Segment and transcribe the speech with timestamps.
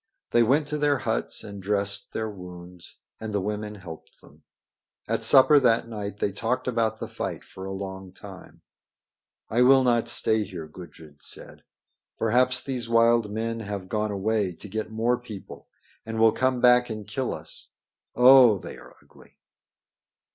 [0.31, 4.41] They went to their huts and dressed their wounds, and the women helped them.
[5.07, 8.63] At supper that night they talked about the fight for a long time.
[9.47, 11.61] "I will not stay here," Gudrid said.
[12.17, 15.67] "Perhaps these wild men have gone away to get more people
[16.03, 17.69] and will come back and kill us.
[18.15, 18.57] Oh!
[18.57, 19.37] they are ugly."